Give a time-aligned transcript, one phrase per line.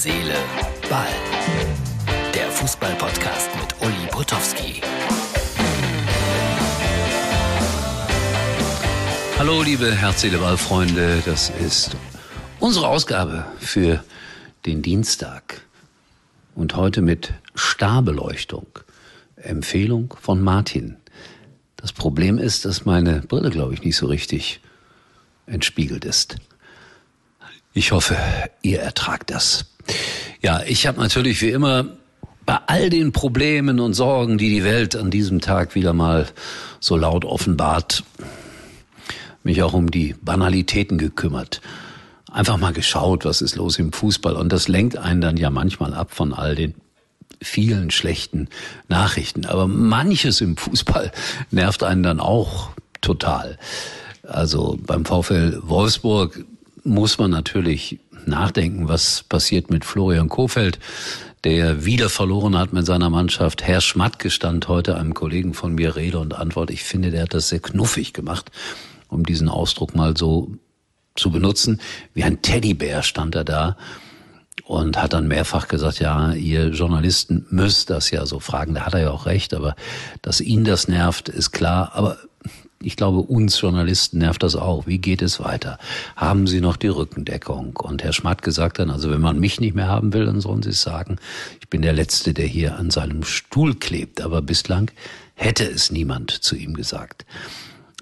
[0.00, 0.36] Seele,
[0.88, 1.08] Ball.
[2.32, 4.80] Der Fußball-Podcast mit Uli Potowski.
[9.40, 11.20] Hallo, liebe Herz, Seele, Ball-Freunde.
[11.26, 11.96] Das ist
[12.60, 14.04] unsere Ausgabe für
[14.66, 15.62] den Dienstag.
[16.54, 18.68] Und heute mit Starbeleuchtung.
[19.34, 20.96] Empfehlung von Martin.
[21.74, 24.60] Das Problem ist, dass meine Brille, glaube ich, nicht so richtig
[25.46, 26.36] entspiegelt ist.
[27.72, 28.16] Ich hoffe,
[28.62, 29.66] ihr ertragt das.
[30.40, 31.86] Ja, ich habe natürlich wie immer
[32.46, 36.26] bei all den Problemen und Sorgen, die die Welt an diesem Tag wieder mal
[36.80, 38.04] so laut offenbart,
[39.42, 41.60] mich auch um die Banalitäten gekümmert.
[42.30, 44.34] Einfach mal geschaut, was ist los im Fußball.
[44.34, 46.74] Und das lenkt einen dann ja manchmal ab von all den
[47.42, 48.48] vielen schlechten
[48.88, 49.44] Nachrichten.
[49.44, 51.12] Aber manches im Fußball
[51.50, 52.70] nervt einen dann auch
[53.00, 53.58] total.
[54.22, 56.44] Also beim VfL Wolfsburg
[56.88, 60.78] muss man natürlich nachdenken, was passiert mit Florian Kofeld,
[61.44, 63.62] der wieder verloren hat mit seiner Mannschaft.
[63.62, 66.70] Herr Schmatke stand heute einem Kollegen von mir Rede und Antwort.
[66.70, 68.50] Ich finde, der hat das sehr knuffig gemacht,
[69.08, 70.52] um diesen Ausdruck mal so
[71.14, 71.80] zu benutzen.
[72.14, 73.76] Wie ein Teddybär stand er da
[74.64, 78.74] und hat dann mehrfach gesagt, ja, ihr Journalisten müsst das ja so fragen.
[78.74, 79.76] Da hat er ja auch recht, aber
[80.22, 81.92] dass ihn das nervt, ist klar.
[81.94, 82.18] Aber
[82.82, 84.86] ich glaube, uns Journalisten nervt das auch.
[84.86, 85.78] Wie geht es weiter?
[86.14, 87.76] Haben Sie noch die Rückendeckung?
[87.76, 90.62] Und Herr Schmatt gesagt dann, also wenn man mich nicht mehr haben will, dann sollen
[90.62, 91.16] Sie es sagen.
[91.60, 94.20] Ich bin der Letzte, der hier an seinem Stuhl klebt.
[94.20, 94.90] Aber bislang
[95.34, 97.26] hätte es niemand zu ihm gesagt.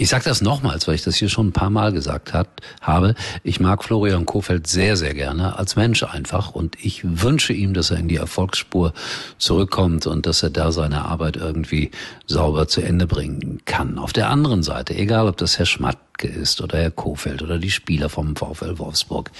[0.00, 2.48] Ich sage das nochmals, weil ich das hier schon ein paar Mal gesagt hat,
[2.80, 3.16] habe.
[3.42, 7.90] Ich mag Florian Kofeld sehr, sehr gerne als Mensch einfach und ich wünsche ihm, dass
[7.90, 8.92] er in die Erfolgsspur
[9.38, 11.90] zurückkommt und dass er da seine Arbeit irgendwie
[12.28, 13.98] sauber zu Ende bringen kann.
[13.98, 17.72] Auf der anderen Seite, egal ob das Herr Schmatke ist oder Herr Kofeld oder die
[17.72, 19.32] Spieler vom VfL Wolfsburg,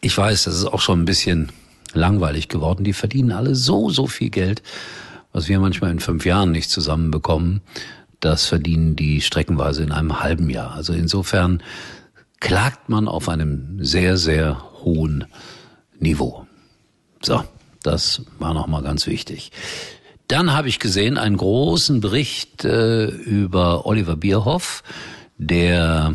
[0.00, 1.50] ich weiß, das ist auch schon ein bisschen
[1.92, 2.84] langweilig geworden.
[2.84, 4.62] Die verdienen alle so, so viel Geld,
[5.32, 7.62] was wir manchmal in fünf Jahren nicht zusammenbekommen
[8.20, 10.72] das verdienen die streckenweise in einem halben Jahr.
[10.72, 11.62] Also insofern
[12.40, 15.24] klagt man auf einem sehr, sehr hohen
[15.98, 16.46] Niveau.
[17.22, 17.42] So,
[17.82, 19.52] das war nochmal ganz wichtig.
[20.28, 24.82] Dann habe ich gesehen einen großen Bericht äh, über Oliver Bierhoff,
[25.38, 26.14] der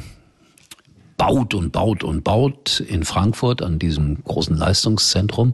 [1.17, 5.53] baut und baut und baut in Frankfurt an diesem großen Leistungszentrum.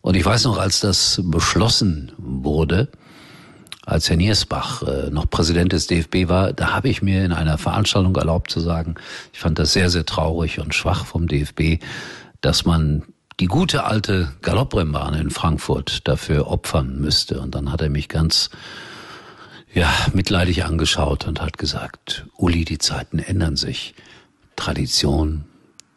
[0.00, 2.88] Und ich weiß noch, als das beschlossen wurde,
[3.84, 7.58] als Herr Niersbach äh, noch Präsident des DFB war, da habe ich mir in einer
[7.58, 8.94] Veranstaltung erlaubt zu sagen,
[9.32, 11.82] ich fand das sehr, sehr traurig und schwach vom DFB,
[12.40, 13.02] dass man
[13.40, 17.40] die gute alte Galopprennbahn in Frankfurt dafür opfern müsste.
[17.40, 18.50] Und dann hat er mich ganz
[19.74, 23.94] ja, mitleidig angeschaut und hat gesagt, Uli, die Zeiten ändern sich.
[24.54, 25.44] Tradition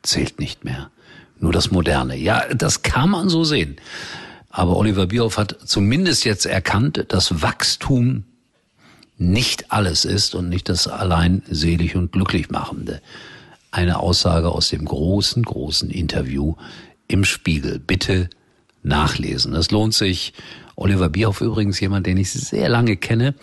[0.01, 0.89] zählt nicht mehr.
[1.39, 2.15] Nur das Moderne.
[2.15, 3.75] Ja, das kann man so sehen.
[4.57, 8.23] Aber Oliver Bierhoff hat zumindest jetzt erkannt, dass Wachstum
[9.17, 13.01] nicht alles ist und nicht das allein selig und glücklich machende.
[13.71, 16.55] Eine Aussage aus dem großen, großen Interview
[17.09, 17.79] im Spiegel.
[17.79, 18.29] Bitte
[18.81, 19.53] nachlesen.
[19.55, 20.31] Es lohnt sich.
[20.77, 23.35] Oliver Bierhoff übrigens jemand, den ich sehr lange kenne,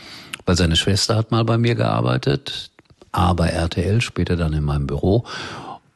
[0.46, 2.70] weil seine Schwester hat mal bei mir gearbeitet,
[3.10, 5.26] aber RTL, später dann in meinem Büro.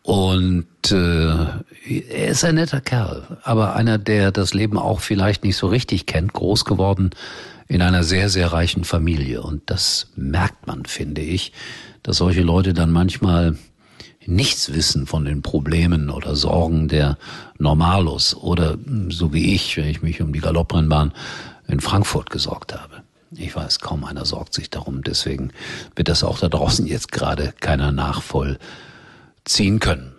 [0.07, 5.57] Und äh, er ist ein netter Kerl, aber einer, der das Leben auch vielleicht nicht
[5.57, 7.11] so richtig kennt, groß geworden
[7.67, 9.43] in einer sehr, sehr reichen Familie.
[9.43, 11.53] Und das merkt man, finde ich,
[12.05, 13.59] dass solche Leute dann manchmal
[14.25, 17.19] nichts wissen von den Problemen oder Sorgen der
[17.59, 18.79] Normalos oder
[19.09, 21.15] so wie ich, wenn ich mich um die Galopprennbahn
[21.67, 23.03] in Frankfurt gesorgt habe.
[23.33, 25.51] Ich weiß, kaum einer sorgt sich darum, deswegen
[25.97, 28.57] wird das auch da draußen jetzt gerade keiner nachvoll
[29.47, 30.13] ziehen können.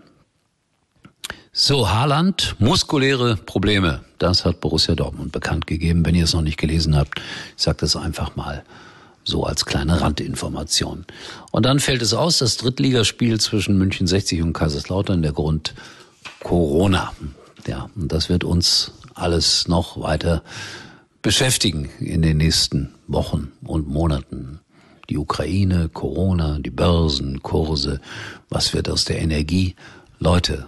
[1.51, 4.01] So, Haaland, muskuläre Probleme.
[4.19, 6.05] Das hat Borussia Dortmund bekannt gegeben.
[6.05, 7.19] Wenn ihr es noch nicht gelesen habt,
[7.55, 8.63] ich sage das einfach mal
[9.23, 11.05] so als kleine Randinformation.
[11.51, 15.73] Und dann fällt es aus, das Drittligaspiel zwischen München 60 und Kaiserslautern, der Grund
[16.41, 17.11] Corona.
[17.67, 20.43] Ja, und das wird uns alles noch weiter
[21.21, 24.59] beschäftigen in den nächsten Wochen und Monaten
[25.09, 28.01] die Ukraine, Corona, die Börsen, Kurse,
[28.49, 29.75] was wird aus der Energie?
[30.19, 30.65] Leute,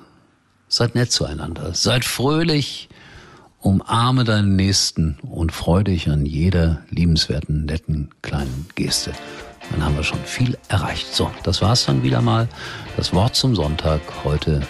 [0.67, 2.89] seid nett zueinander, seid fröhlich,
[3.59, 9.11] umarme deinen Nächsten und freu dich an jeder liebenswerten, netten, kleinen Geste.
[9.71, 11.13] Dann haben wir schon viel erreicht.
[11.13, 12.47] So, das war's dann wieder mal.
[12.97, 14.61] Das Wort zum Sonntag heute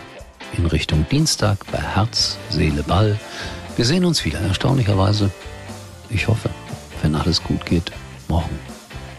[0.58, 3.20] in Richtung Dienstag bei Herz, Seele, Ball.
[3.76, 5.32] Wir sehen uns wieder, erstaunlicherweise.
[6.10, 6.50] Ich hoffe,
[7.02, 7.92] wenn alles gut geht,
[8.28, 8.69] morgen.